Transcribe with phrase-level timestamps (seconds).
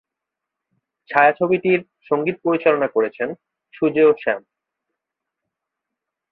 [1.09, 3.29] ছায়াছবিটির সঙ্গীত পরিচালনা করেছেন
[3.73, 4.41] সুজেয় শ্যাম।